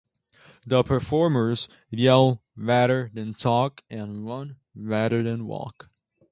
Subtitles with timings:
[0.65, 5.91] The performers yell rather than talk and run rather than walk.